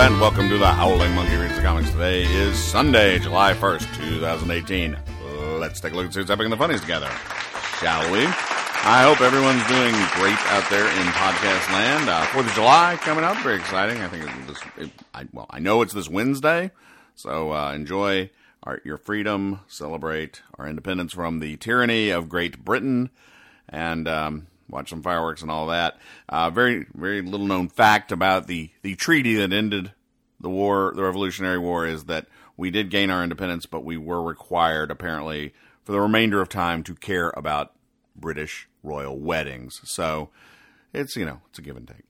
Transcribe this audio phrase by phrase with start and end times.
[0.00, 1.90] and welcome to the Howling Monkey Reads the Comics.
[1.90, 4.96] Today is Sunday, July 1st, 2018.
[5.58, 7.10] Let's take a look at what's happening in the funnies together,
[7.80, 8.24] shall we?
[8.24, 12.08] I hope everyone's doing great out there in podcast land.
[12.08, 14.00] Uh, Fourth of July coming up, very exciting.
[14.00, 16.70] I think it's this, it, I, well, I know it's this Wednesday,
[17.14, 18.30] so uh, enjoy
[18.62, 23.10] our, your freedom, celebrate our independence from the tyranny of Great Britain,
[23.68, 25.98] and um, watch some fireworks and all that.
[26.28, 29.92] Uh, very, very little known fact about the, the treaty that ended
[30.40, 34.22] the war, the Revolutionary War, is that we did gain our independence, but we were
[34.22, 37.72] required, apparently, for the remainder of time to care about
[38.16, 39.80] British royal weddings.
[39.84, 40.30] So
[40.92, 42.04] it's, you know, it's a give and take.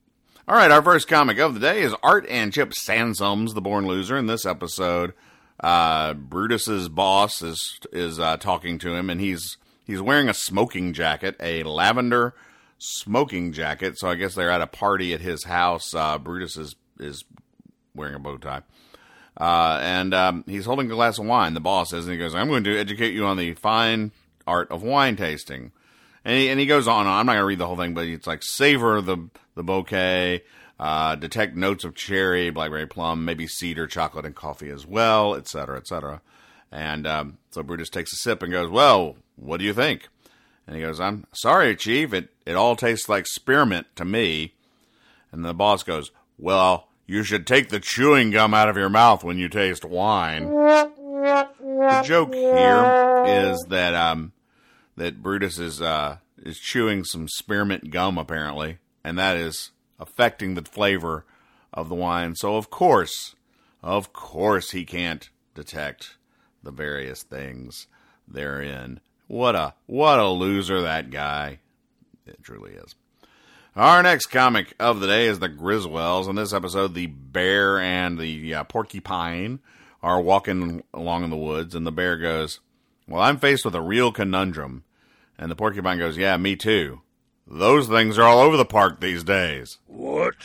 [0.47, 3.87] All right, our first comic of the day is Art and Chip Sansom's The Born
[3.87, 4.17] Loser.
[4.17, 5.13] In this episode,
[5.61, 10.93] uh, Brutus's boss is is uh, talking to him, and he's he's wearing a smoking
[10.93, 12.33] jacket, a lavender
[12.81, 13.97] smoking jacket.
[13.97, 15.93] So I guess they're at a party at his house.
[15.93, 17.23] Uh, Brutus is is
[17.95, 18.63] wearing a bow tie.
[19.39, 21.53] Uh, and um, he's holding a glass of wine.
[21.53, 24.11] The boss is, and he goes, "I'm going to educate you on the fine
[24.45, 25.71] art of wine tasting."
[26.25, 27.07] And he, and he goes on.
[27.07, 30.43] I'm not going to read the whole thing, but it's like savor the the bouquet,
[30.79, 35.77] uh, detect notes of cherry, blackberry, plum, maybe cedar, chocolate, and coffee as well, etc.,
[35.77, 36.21] etc.
[36.71, 40.09] And um, so Brutus takes a sip and goes, "Well, what do you think?"
[40.71, 42.13] And he goes, "I'm sorry, Chief.
[42.13, 44.53] It it all tastes like spearmint to me."
[45.29, 49.21] And the boss goes, "Well, you should take the chewing gum out of your mouth
[49.21, 54.31] when you taste wine." The joke here is that um,
[54.95, 60.61] that Brutus is uh, is chewing some spearmint gum apparently, and that is affecting the
[60.61, 61.25] flavor
[61.73, 62.33] of the wine.
[62.35, 63.35] So of course,
[63.83, 66.15] of course, he can't detect
[66.63, 67.87] the various things
[68.25, 69.01] therein.
[69.31, 71.59] What a what a loser that guy.
[72.25, 72.95] It truly is.
[73.77, 76.27] Our next comic of the day is the Grizzwells.
[76.27, 79.59] In this episode, the bear and the uh, porcupine
[80.03, 82.59] are walking along in the woods, and the bear goes,
[83.07, 84.83] Well, I'm faced with a real conundrum.
[85.37, 86.99] And the porcupine goes, Yeah, me too.
[87.47, 89.77] Those things are all over the park these days.
[89.87, 90.35] What?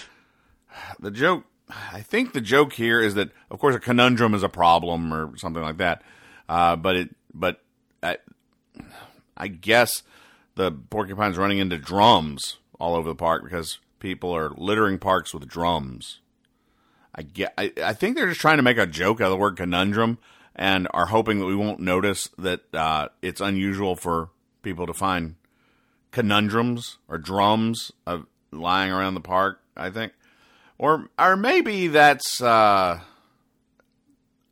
[1.00, 4.48] The joke, I think the joke here is that, of course, a conundrum is a
[4.48, 6.02] problem or something like that.
[6.48, 7.60] Uh, but it, but
[8.00, 8.18] I,
[9.36, 10.02] I guess
[10.54, 15.48] the porcupine's running into drums all over the park because people are littering parks with
[15.48, 16.20] drums.
[17.14, 17.54] I get.
[17.56, 20.18] I, I think they're just trying to make a joke out of the word conundrum
[20.54, 24.30] and are hoping that we won't notice that uh, it's unusual for
[24.62, 25.36] people to find
[26.10, 28.20] conundrums or drums uh,
[28.50, 29.60] lying around the park.
[29.76, 30.12] I think,
[30.78, 32.40] or or maybe that's.
[32.40, 33.00] Uh,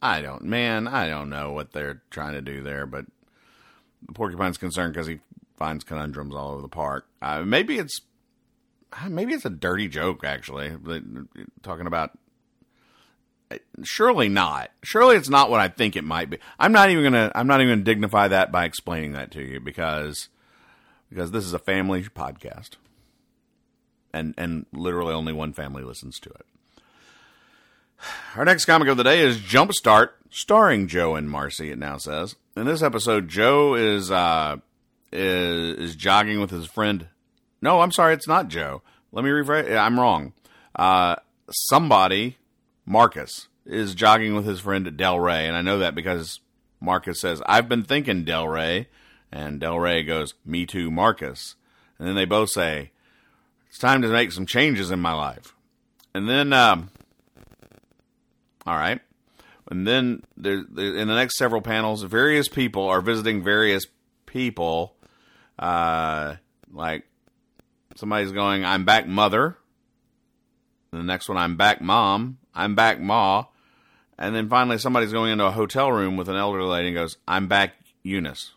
[0.01, 0.87] I don't, man.
[0.87, 3.07] I don't know what they're trying to do there, but
[4.13, 5.21] porcupine's concerned because he
[5.57, 7.07] finds conundrums all over the park.
[7.23, 8.01] Uh, maybe it's
[9.09, 10.73] maybe it's a dirty joke actually,
[11.63, 12.19] talking about.
[13.85, 14.71] Surely not.
[14.83, 16.39] Surely it's not what I think it might be.
[16.59, 17.31] I'm not even gonna.
[17.35, 20.29] I'm not even gonna dignify that by explaining that to you because
[21.09, 22.71] because this is a family podcast,
[24.13, 26.47] and and literally only one family listens to it.
[28.37, 31.71] Our next comic of the day is Jumpstart, starring Joe and Marcy.
[31.71, 34.57] It now says in this episode, Joe is uh,
[35.13, 37.09] is, is jogging with his friend.
[37.61, 38.83] No, I'm sorry, it's not Joe.
[39.13, 39.77] Let me rephrase.
[39.77, 40.33] I'm wrong.
[40.75, 41.17] Uh,
[41.51, 42.39] somebody,
[42.85, 46.41] Marcus, is jogging with his friend Del Rey, and I know that because
[46.81, 48.89] Marcus says, "I've been thinking, Del Rey,"
[49.31, 51.55] and Del Rey goes, "Me too, Marcus,"
[51.99, 52.91] and then they both say,
[53.69, 55.55] "It's time to make some changes in my life,"
[56.15, 56.53] and then.
[56.53, 56.91] Um,
[58.67, 59.01] all right.
[59.71, 63.87] And then there, in the next several panels, various people are visiting various
[64.27, 64.97] people.
[65.59, 66.37] Uh,
[66.73, 67.05] like
[67.97, 69.57] somebody's going, "I'm back, mother."
[70.93, 73.45] And the next one, "I'm back, mom." "I'm back, ma."
[74.19, 77.17] And then finally, somebody's going into a hotel room with an elderly lady and goes,
[77.27, 78.53] "I'm back, Eunice."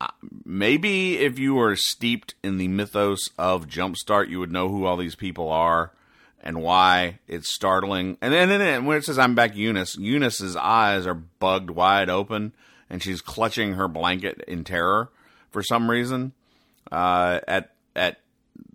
[0.00, 0.08] Uh,
[0.44, 4.96] maybe if you were steeped in the mythos of Jumpstart, you would know who all
[4.96, 5.92] these people are
[6.40, 8.16] and why it's startling.
[8.20, 12.52] And then, and when it says I'm back, Eunice, Eunice's eyes are bugged wide open,
[12.88, 15.10] and she's clutching her blanket in terror
[15.50, 16.32] for some reason.
[16.90, 18.20] Uh, at at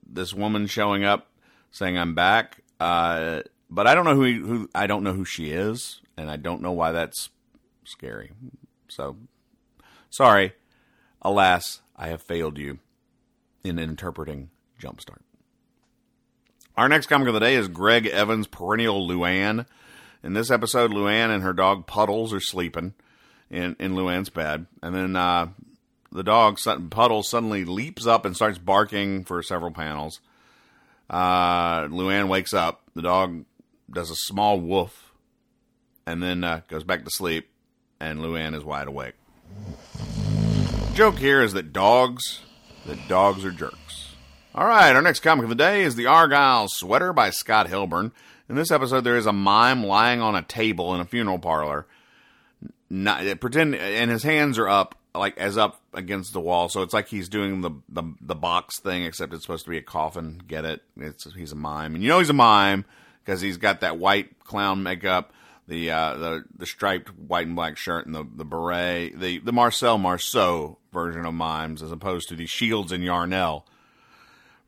[0.08, 1.28] this woman showing up
[1.72, 5.52] saying I'm back, uh, but I don't know who, who I don't know who she
[5.52, 7.30] is, and I don't know why that's
[7.84, 8.32] scary.
[8.88, 9.18] So
[10.10, 10.54] sorry,
[11.22, 12.80] alas, I have failed you
[13.64, 14.50] in interpreting
[14.82, 15.22] Jumpstart.
[16.78, 19.66] Our next comic of the day is Greg Evans' perennial Luann.
[20.22, 22.94] In this episode, Luann and her dog Puddles are sleeping
[23.50, 24.66] in, in Luann's bed.
[24.82, 25.48] And then uh,
[26.12, 26.58] the dog,
[26.90, 30.20] Puddles, suddenly leaps up and starts barking for several panels.
[31.10, 32.82] Uh, Luann wakes up.
[32.94, 33.46] The dog
[33.90, 35.14] does a small woof
[36.06, 37.50] and then uh, goes back to sleep,
[38.00, 39.16] and Luann is wide awake.
[40.94, 42.42] joke here is that dogs,
[42.86, 44.05] that dogs are jerks.
[44.58, 48.14] All right, our next comic of the day is The Argyle Sweater by Scott Hilburn.
[48.48, 51.86] In this episode, there is a mime lying on a table in a funeral parlor.
[52.90, 56.70] Not, pretend, and his hands are up, like as up against the wall.
[56.70, 59.78] So it's like he's doing the, the the box thing, except it's supposed to be
[59.78, 60.42] a coffin.
[60.48, 60.84] Get it?
[60.96, 62.86] It's he's a mime, and you know he's a mime
[63.26, 65.34] because he's got that white clown makeup,
[65.68, 69.52] the uh, the the striped white and black shirt, and the the beret, the the
[69.52, 73.66] Marcel Marceau version of mimes, as opposed to the Shields and Yarnell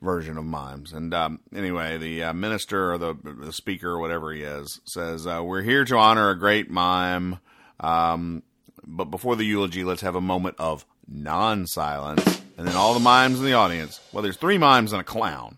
[0.01, 0.93] version of mimes.
[0.93, 5.25] And um, anyway, the uh, minister or the the speaker or whatever he is says,
[5.25, 7.39] uh, "We're here to honor a great mime."
[7.79, 8.43] Um,
[8.85, 13.39] but before the eulogy, let's have a moment of non-silence, and then all the mimes
[13.39, 13.99] in the audience.
[14.11, 15.57] Well, there's three mimes and a clown.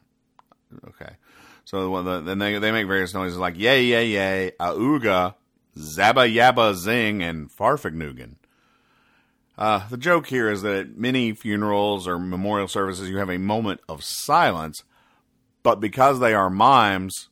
[0.87, 1.13] Okay,
[1.65, 5.35] so the, then they they make various noises like yay yay yay, auga,
[5.77, 8.35] zabba yabba zing, and farfignugan.
[9.59, 13.37] Uh, the joke here is that at many funerals or memorial services, you have a
[13.37, 14.83] moment of silence,
[15.63, 17.27] but because they are mimes,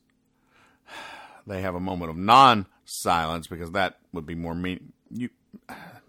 [1.47, 4.91] they have a moment of non-silence because that would be more mean.
[5.09, 5.29] You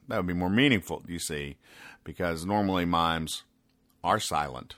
[0.08, 1.56] that would be more meaningful, you see,
[2.02, 3.44] because normally mimes
[4.02, 4.74] are silent,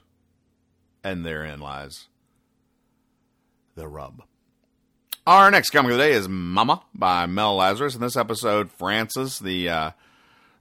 [1.03, 2.09] and therein lies
[3.77, 4.25] the rub.
[5.27, 7.95] Our next comic of the day is Momma by Mel Lazarus.
[7.95, 9.91] In this episode, Francis, the uh,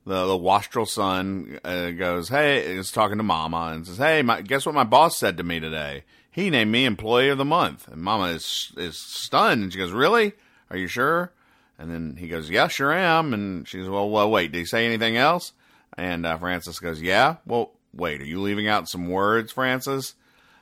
[0.05, 4.41] the the wastrel son, uh, goes, "Hey," is talking to Mama and says, "Hey, my,
[4.41, 6.03] guess what my boss said to me today?
[6.31, 9.91] He named me Employee of the Month." And Mama is is stunned, and she goes,
[9.91, 10.33] "Really?
[10.69, 11.31] Are you sure?"
[11.77, 14.51] And then he goes, "Yeah, sure am." And she goes, "Well, well, wait.
[14.51, 15.53] Did he say anything else?"
[15.97, 18.21] And uh, Francis goes, "Yeah." Well, wait.
[18.21, 20.15] Are you leaving out some words, Francis?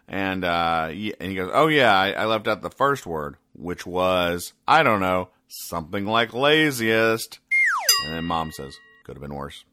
[0.07, 3.86] And uh, and he goes, "Oh yeah, I, I left out the first word, which
[3.86, 7.39] was I don't know, something like laziest."
[8.06, 9.63] And then Mom says, "Could have been worse."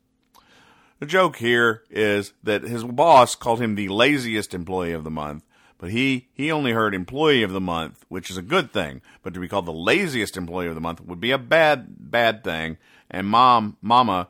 [1.00, 5.44] The joke here is that his boss called him the laziest employee of the month,
[5.76, 9.02] but he he only heard employee of the month, which is a good thing.
[9.22, 12.42] But to be called the laziest employee of the month would be a bad bad
[12.42, 12.78] thing.
[13.10, 14.28] And mom, mama,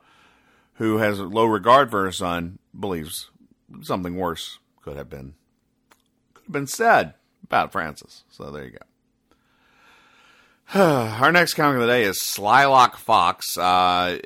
[0.75, 3.31] who has low regard for her son, believes
[3.83, 5.35] something worse could have been
[6.33, 7.15] could have been said
[7.45, 8.25] about Francis.
[8.31, 8.79] So there you go.
[10.75, 13.59] Our next comic of the day is Slylock Fox.
[13.59, 14.19] Uh,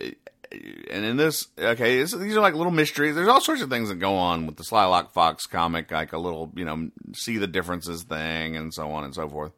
[0.50, 3.14] and in this, okay, these are like little mysteries.
[3.14, 6.18] There's all sorts of things that go on with the Slylock Fox comic, like a
[6.18, 9.52] little, you know, see the differences thing, and so on and so forth.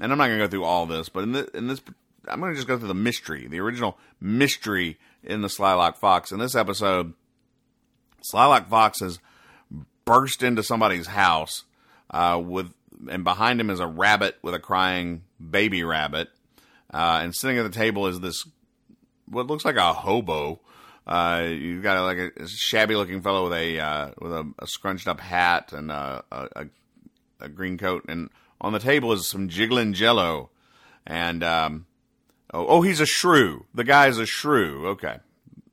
[0.00, 1.80] And I'm not going to go through all this, but in, the, in this,
[2.26, 6.32] I'm going to just go through the mystery, the original mystery in the Slylock Fox.
[6.32, 7.14] In this episode,
[8.32, 9.20] Slylock Fox has
[10.04, 11.62] burst into somebody's house
[12.10, 12.72] uh, with,
[13.08, 16.28] and behind him is a rabbit with a crying baby rabbit.
[16.92, 18.44] Uh, and sitting at the table is this
[19.26, 20.60] what looks like a hobo.
[21.06, 25.06] Uh, you've got like a, shabby looking fellow with a uh, with a, a, scrunched
[25.06, 26.66] up hat and a, a,
[27.40, 28.30] a, green coat, and
[28.60, 30.48] on the table is some jiggling jello,
[31.06, 31.86] and um,
[32.54, 33.66] oh, oh, he's a shrew.
[33.74, 34.86] The guy's a shrew.
[34.88, 35.18] Okay,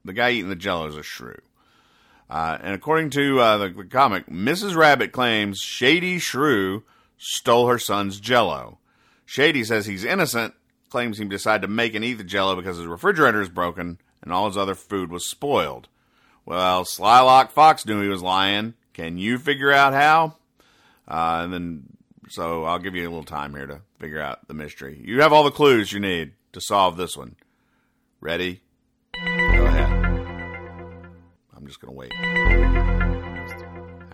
[0.03, 1.39] the guy eating the jello is a shrew.
[2.29, 4.75] Uh, and according to uh, the, the comic, Mrs.
[4.75, 6.83] Rabbit claims Shady Shrew
[7.17, 8.79] stole her son's jello.
[9.25, 10.53] Shady says he's innocent
[10.91, 14.31] claims he decided to make and eat the jello because his refrigerator is broken and
[14.31, 15.87] all his other food was spoiled.
[16.45, 18.75] Well, Slylock Fox knew he was lying.
[18.93, 20.35] Can you figure out how?
[21.07, 21.83] Uh, and then,
[22.29, 25.01] so I'll give you a little time here to figure out the mystery.
[25.03, 27.35] You have all the clues you need to solve this one.
[28.19, 28.61] Ready?
[29.13, 29.91] Go ahead.
[31.55, 32.13] I'm just going to wait.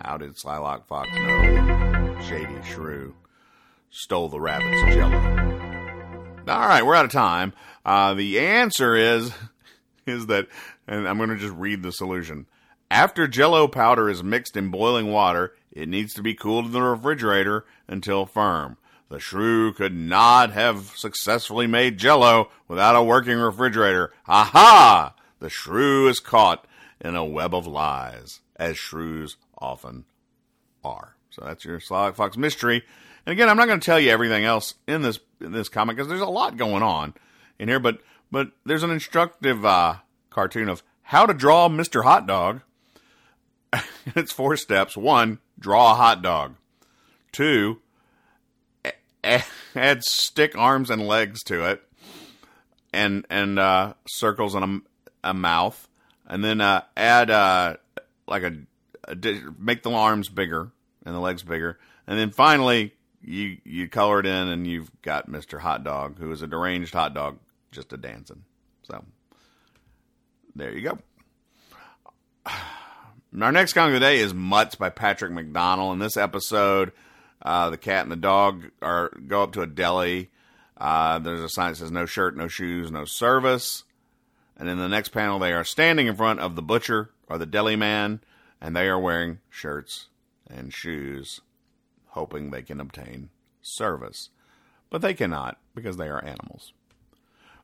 [0.00, 3.14] How did Slylock Fox know Shady Shrew
[3.90, 5.57] stole the rabbit's jello?
[6.48, 7.52] All right, we're out of time.
[7.84, 9.32] Uh, the answer is
[10.06, 10.48] is that,
[10.86, 12.46] and I'm going to just read the solution.
[12.90, 16.80] After Jello powder is mixed in boiling water, it needs to be cooled in the
[16.80, 18.78] refrigerator until firm.
[19.10, 24.14] The shrew could not have successfully made Jello without a working refrigerator.
[24.26, 25.14] Aha!
[25.40, 26.66] The shrew is caught
[26.98, 30.06] in a web of lies, as shrews often
[30.82, 31.16] are.
[31.28, 32.84] So that's your Slylock Fox mystery.
[33.26, 35.96] And again, I'm not going to tell you everything else in this in this comic
[35.96, 37.14] because there's a lot going on
[37.58, 39.96] in here, but but there's an instructive uh,
[40.30, 42.04] cartoon of how to draw Mr.
[42.04, 42.60] Hot Dog.
[44.16, 44.96] it's four steps.
[44.96, 46.54] One, draw a hot dog.
[47.32, 47.80] Two,
[49.24, 51.82] a- add stick arms and legs to it,
[52.92, 54.82] and and uh, circles and
[55.24, 55.88] a, a mouth,
[56.26, 57.76] and then uh, add uh,
[58.26, 58.54] like a,
[59.04, 59.16] a
[59.58, 60.70] make the arms bigger
[61.04, 65.28] and the legs bigger, and then finally you you color it in, and you've got
[65.28, 67.38] Mister Hot Dog, who is a deranged hot dog,
[67.72, 68.44] just a dancing.
[68.82, 69.04] So
[70.54, 70.98] there you go.
[73.40, 75.92] Our next comic of the day is Mutts by Patrick McDonnell.
[75.92, 76.92] In this episode,
[77.42, 80.30] uh, the cat and the dog are go up to a deli.
[80.76, 83.84] Uh, there's a sign that says "No shirt, no shoes, no service."
[84.56, 87.46] And in the next panel, they are standing in front of the butcher or the
[87.46, 88.20] deli man,
[88.60, 90.06] and they are wearing shirts
[90.50, 91.40] and shoes,
[92.18, 93.30] hoping they can obtain
[93.62, 94.30] service.
[94.90, 96.72] But they cannot because they are animals.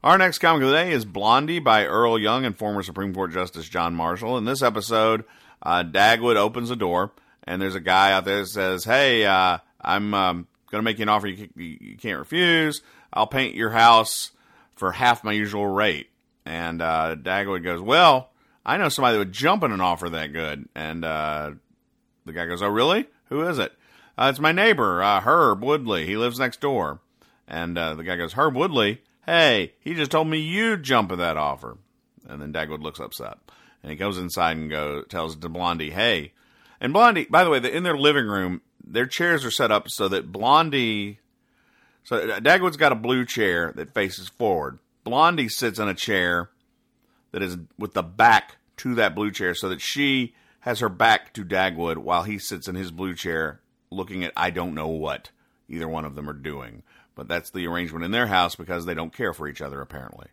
[0.04, 3.32] Our next comic of the day is Blondie by Earl Young and former Supreme Court
[3.32, 4.38] Justice John Marshall.
[4.38, 5.24] In this episode,
[5.62, 7.10] uh, Dagwood opens a door,
[7.42, 10.98] and there's a guy out there that says, Hey, uh, I'm um, going to make
[10.98, 12.80] you an offer you, you, can't refuse.
[13.12, 14.30] I'll paint your house
[14.76, 16.10] for half my usual rate.
[16.44, 18.30] And uh, Dagwood goes, Well,
[18.64, 20.68] I know somebody that would jump at an offer that good.
[20.76, 21.52] And uh,
[22.26, 23.06] the guy goes, Oh, really?
[23.30, 23.72] Who is it?
[24.16, 26.06] Uh, it's my neighbor, uh, Herb Woodley.
[26.06, 27.00] He lives next door.
[27.48, 29.02] And uh, the guy goes, Herb Woodley?
[29.26, 31.78] Hey, he just told me you'd jump at that offer.
[32.28, 33.38] And then Dagwood looks upset.
[33.82, 36.32] And he goes inside and go tells to Blondie, hey.
[36.80, 40.08] And Blondie, by the way, in their living room, their chairs are set up so
[40.08, 41.18] that Blondie.
[42.04, 44.78] So Dagwood's got a blue chair that faces forward.
[45.02, 46.50] Blondie sits in a chair
[47.32, 51.32] that is with the back to that blue chair so that she has her back
[51.34, 55.30] to Dagwood while he sits in his blue chair looking at I don't know what
[55.68, 56.82] either one of them are doing.
[57.14, 60.26] But that's the arrangement in their house because they don't care for each other, apparently.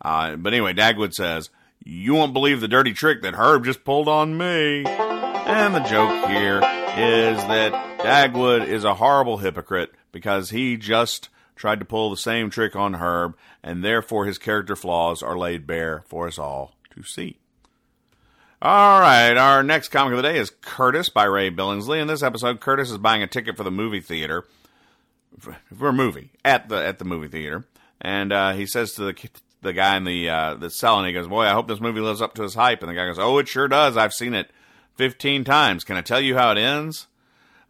[0.00, 1.50] Uh, but anyway, Dagwood says,
[1.84, 4.84] You won't believe the dirty trick that Herb just pulled on me.
[4.86, 11.80] And the joke here is that Dagwood is a horrible hypocrite because he just tried
[11.80, 16.02] to pull the same trick on Herb, and therefore his character flaws are laid bare
[16.06, 17.38] for us all to see.
[18.64, 22.00] All right, our next comic of the day is Curtis by Ray Billingsley.
[22.00, 24.44] In this episode, Curtis is buying a ticket for the movie theater
[25.40, 27.64] for a movie at the at the movie theater,
[28.00, 29.30] and uh, he says to the
[29.62, 32.22] the guy in the uh, that's selling, he goes, "Boy, I hope this movie lives
[32.22, 33.96] up to his hype." And the guy goes, "Oh, it sure does.
[33.96, 34.48] I've seen it
[34.94, 35.82] fifteen times.
[35.82, 37.08] Can I tell you how it ends?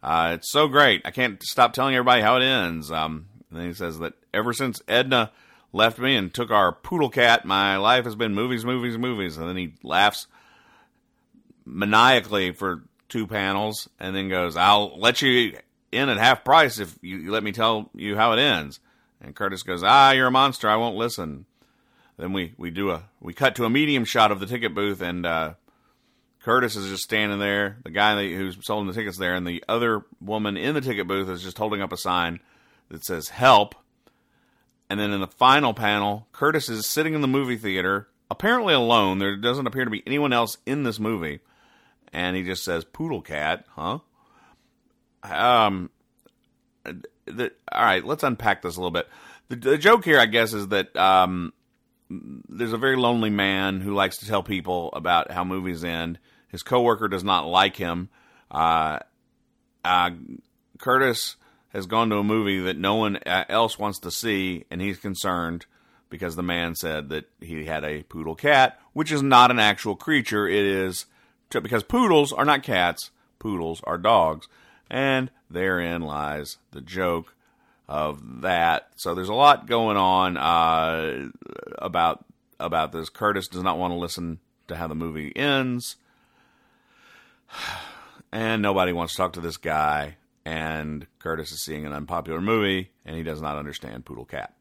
[0.03, 1.01] Uh, it's so great.
[1.05, 4.53] I can't stop telling everybody how it ends." Um, and then he says that ever
[4.53, 5.31] since Edna
[5.71, 9.39] left me and took our poodle cat, my life has been movies, movies, movies.
[9.39, 10.27] And then he laughs
[11.65, 15.57] maniacally for two panels, and then goes, "I'll let you
[15.93, 18.79] in at half price if you, you let me tell you how it ends.
[19.21, 20.69] And Curtis goes, Ah, you're a monster.
[20.69, 21.45] I won't listen.
[22.17, 25.01] Then we, we do a we cut to a medium shot of the ticket booth,
[25.01, 25.53] and uh,
[26.41, 27.77] Curtis is just standing there.
[27.83, 31.29] The guy who's selling the tickets there, and the other woman in the ticket booth
[31.29, 32.39] is just holding up a sign
[32.89, 33.73] that says "Help."
[34.91, 39.17] And then in the final panel, Curtis is sitting in the movie theater, apparently alone.
[39.17, 41.39] There doesn't appear to be anyone else in this movie,
[42.13, 43.99] and he just says "Poodle cat," huh?
[45.23, 45.89] Um,
[47.25, 49.07] the, all right, let's unpack this a little bit.
[49.49, 51.53] The, the joke here, I guess, is that um,
[52.09, 56.19] there's a very lonely man who likes to tell people about how movies end.
[56.49, 58.09] His coworker does not like him.
[58.51, 58.99] Uh,
[59.83, 60.11] uh,
[60.77, 61.35] Curtis
[61.69, 64.97] has gone to a movie that no one uh, else wants to see, and he's
[64.97, 65.65] concerned
[66.09, 69.95] because the man said that he had a poodle cat, which is not an actual
[69.95, 70.47] creature.
[70.47, 71.07] It is
[71.61, 74.47] because poodles are not cats, poodles are dogs
[74.93, 77.35] and therein lies the joke
[77.87, 78.89] of that.
[78.95, 81.29] So there's a lot going on uh,
[81.79, 82.25] about
[82.59, 83.09] about this.
[83.09, 85.97] Curtis does not want to listen to how the movie ends,
[88.31, 90.17] and nobody wants to talk to this guy.
[90.45, 94.53] And Curtis is seeing an unpopular movie, and he does not understand Poodle Cat.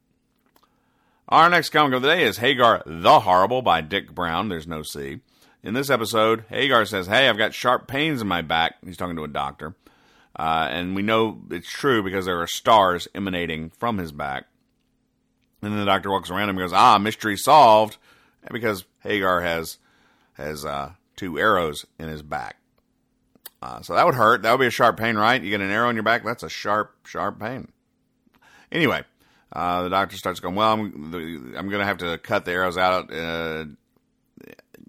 [1.28, 4.48] Our next comic of the day is Hagar the Horrible by Dik Browne.
[4.48, 5.20] There's no C.
[5.64, 8.76] In this episode, Hagar says, Hey, I've got sharp pains in my back.
[8.84, 9.76] He's talking to a doctor.
[10.36, 14.46] Uh, and we know it's true because there are stars emanating from his back.
[15.60, 17.98] And then the doctor walks around him and goes, "Ah, mystery solved,"
[18.50, 19.78] because Hagar has
[20.32, 22.56] has uh, two arrows in his back.
[23.60, 24.42] Uh, so that would hurt.
[24.42, 25.40] That would be a sharp pain, right?
[25.40, 26.24] You get an arrow in your back.
[26.24, 27.70] That's a sharp, sharp pain.
[28.72, 29.04] Anyway,
[29.52, 31.14] uh, the doctor starts going, "Well, I'm
[31.56, 33.12] I'm going to have to cut the arrows out.
[33.12, 33.66] Uh,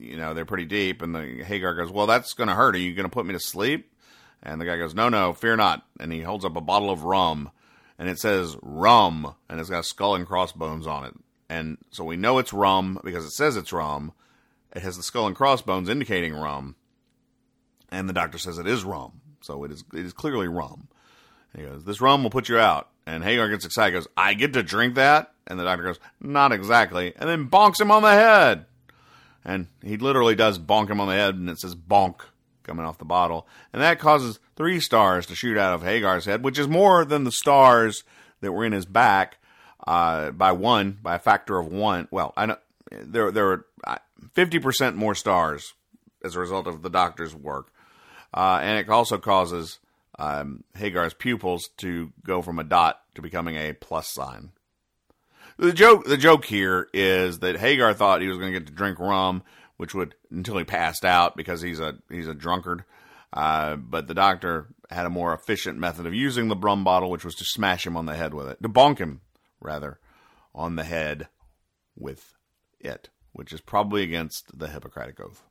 [0.03, 2.75] you know, they're pretty deep." And the Hagar goes, "Well, that's going to hurt.
[2.75, 3.89] Are you going to put me to sleep?"
[4.43, 5.85] And the guy goes, No, no, fear not.
[5.99, 7.49] And he holds up a bottle of rum
[7.97, 11.13] and it says rum and it's got skull and crossbones on it.
[11.49, 14.11] And so we know it's rum because it says it's rum.
[14.75, 16.75] It has the skull and crossbones indicating rum.
[17.89, 19.21] And the doctor says it is rum.
[19.41, 20.89] So it is it is clearly rum.
[21.55, 22.89] He goes, This rum will put you out.
[23.05, 25.33] And Hagar gets excited, goes, I get to drink that?
[25.47, 27.13] And the doctor goes, Not exactly.
[27.15, 28.65] And then bonks him on the head.
[29.45, 32.21] And he literally does bonk him on the head, and it says bonk
[32.63, 36.45] coming off the bottle, and that causes three stars to shoot out of Hagar's head,
[36.45, 38.05] which is more than the stars
[38.39, 39.37] that were in his back
[39.85, 42.07] uh, by one, by a factor of one.
[42.09, 42.57] Well, I know
[42.89, 43.97] there there were uh,
[44.31, 45.73] fifty percent more stars
[46.23, 47.67] as a result of the doctor's work,
[48.33, 49.79] uh, and it also causes
[50.17, 54.51] um, Hagar's pupils to go from a dot to becoming a plus sign.
[55.57, 58.73] The joke the joke here is that Hagar thought he was going to get to
[58.73, 59.43] drink rum,
[59.77, 62.83] which would until he passed out because he's a he's a drunkard.
[63.31, 67.25] Uh, but the doctor had a more efficient method of using the rum bottle, which
[67.25, 69.21] was to smash him on the head with it, to bonk him
[69.59, 69.99] rather
[70.53, 71.27] on the head
[71.95, 72.35] with
[72.79, 75.43] it, which is probably against the Hippocratic Oath.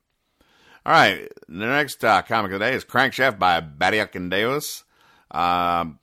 [0.84, 4.84] All right, the next uh, comic of the day is Crankshaft by Batiuk and Davis.
[5.30, 5.98] Um,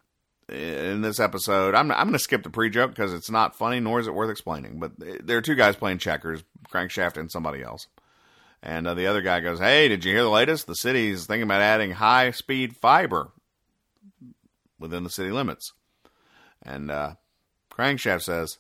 [0.50, 3.79] in this episode, I'm, I'm going to skip the pre joke because it's not funny,
[3.79, 4.79] nor is it worth explaining.
[4.79, 7.88] But there are two guys playing checkers, Crankshaft and somebody else.
[8.62, 10.68] And uh, the other guy goes, Hey, did you hear the latest?
[10.68, 13.32] The city's thinking about adding high speed fiber
[14.77, 15.74] within the city limits.
[16.63, 17.13] And uh,
[17.72, 18.58] Crankshaft says,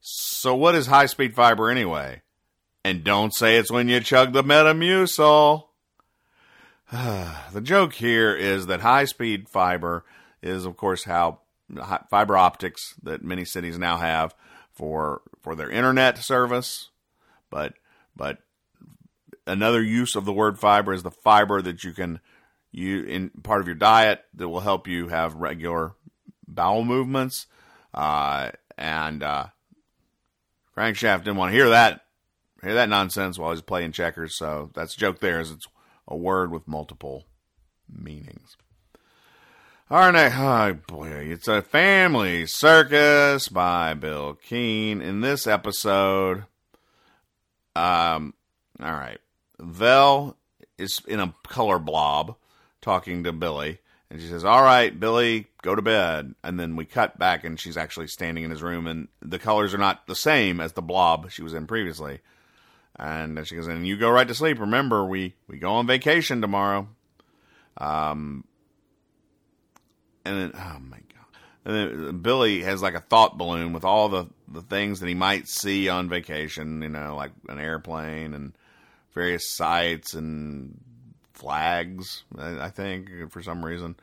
[0.00, 2.22] So what is high speed fiber anyway?
[2.84, 5.64] And don't say it's when you chug the Metamucil.
[6.92, 10.04] the joke here is that high speed fiber
[10.46, 11.40] is, of course, how
[12.10, 14.34] fiber optics that many cities now have
[14.72, 16.90] for for their internet service.
[17.50, 17.74] But
[18.14, 18.38] but
[19.46, 22.20] another use of the word fiber is the fiber that you can
[22.72, 25.94] you in part of your diet that will help you have regular
[26.46, 27.46] bowel movements.
[27.94, 29.46] Uh, and uh,
[30.76, 32.02] Crankshaft didn't want to hear that
[32.62, 34.34] hear that nonsense while he's playing checkers.
[34.34, 35.40] So that's joke there.
[35.40, 35.68] Is it's
[36.06, 37.24] a word with multiple
[37.88, 38.56] meanings.
[39.88, 45.00] All right, oh boy, it's a family circus by Bil Keane.
[45.00, 46.38] In this episode,
[47.76, 48.34] um,
[48.80, 49.20] all right,
[49.60, 50.36] Vel
[50.76, 52.34] is in a color blob
[52.80, 53.78] talking to Billy,
[54.10, 57.60] and she says, "All right, Billy, go to bed." And then we cut back, and
[57.60, 60.82] she's actually standing in his room, and the colors are not the same as the
[60.82, 62.18] blob she was in previously.
[62.96, 64.58] And she goes, "And you go right to sleep.
[64.58, 66.88] Remember, we we go on vacation tomorrow."
[67.76, 68.42] Um,
[70.26, 74.08] and then oh my god, and then Billy has like a thought balloon with all
[74.08, 76.82] the the things that he might see on vacation.
[76.82, 78.52] You know, like an airplane and
[79.14, 80.78] various sites and
[81.32, 82.24] flags.
[82.38, 83.96] I, think for some reason.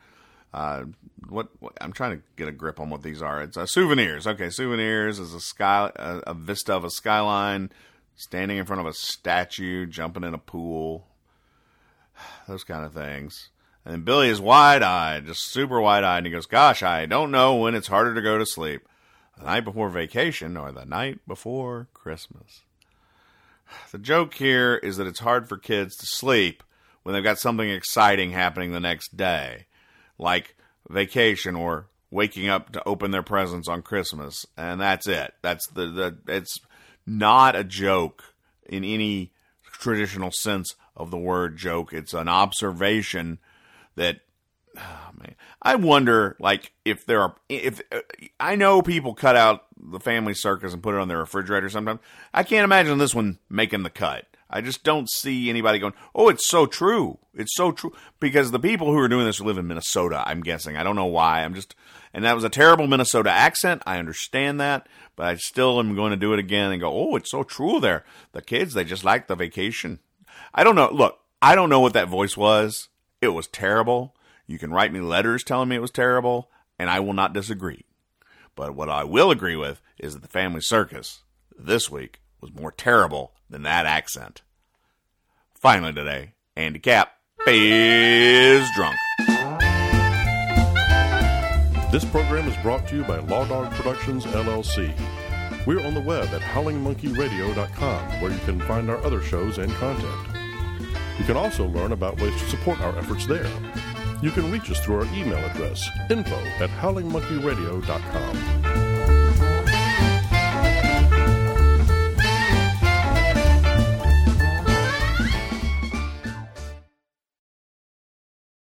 [0.52, 0.84] Uh,
[1.28, 3.42] what, what, I'm trying to get a grip on what these are.
[3.42, 4.24] It's uh, souvenirs.
[4.24, 7.70] Okay, souvenirs is a sky, a, a, vista of a skyline,
[8.14, 11.08] standing in front of a statue, jumping in a pool,
[12.48, 13.50] those kind of things.
[13.84, 17.30] And Billy is wide eyed, just super wide eyed, and he goes, Gosh, I don't
[17.30, 18.88] know when it's harder to go to sleep
[19.38, 22.62] the night before vacation or the night before Christmas.
[23.92, 26.62] The joke here is that it's hard for kids to sleep
[27.02, 29.66] when they've got something exciting happening the next day,
[30.18, 30.56] like
[30.88, 35.34] vacation or waking up to open their presents on Christmas, and that's it.
[35.42, 36.58] That's the, the it's
[37.06, 38.34] not a joke
[38.66, 39.32] in any
[39.64, 41.92] traditional sense of the word joke.
[41.92, 43.38] It's an observation
[43.96, 44.20] that
[44.76, 45.34] oh man.
[45.62, 48.00] I wonder like if there are if uh,
[48.40, 52.00] i know people cut out the family circus and put it on their refrigerator sometimes.
[52.32, 54.26] I can't imagine this one making the cut.
[54.48, 57.18] I just don't see anybody going oh it's so true.
[57.34, 57.92] It's so true.
[58.20, 60.76] Because the people who are doing this live in minnesota i'm guessing.
[60.76, 61.44] I don't know why.
[61.44, 61.74] I'm just
[62.12, 63.82] and that was a terrible minnesota accent.
[63.86, 64.88] I understand that.
[65.16, 67.80] But i still am going to do it again and go oh it's so true
[67.80, 68.04] there.
[68.32, 70.00] The kids they just like the vacation.
[70.54, 70.90] I don't know.
[70.92, 72.88] Look i don't know what that voice was
[73.24, 74.14] it was terrible.
[74.46, 77.84] You can write me letters telling me it was terrible, and I will not disagree.
[78.54, 81.22] But what I will agree with is that the family circus
[81.58, 84.42] this week was more terrible than that accent.
[85.54, 87.12] Finally, today, Andy Capp
[87.46, 88.96] is drunk.
[91.90, 94.92] This program is brought to you by Law Dog Productions, LLC.
[95.66, 100.33] We're on the web at howlingmonkeyradio.com, where you can find our other shows and content.
[101.18, 103.46] You can also learn about ways to support our efforts there.
[104.22, 108.73] You can reach us through our email address, info at howlingmonkeyradio.com.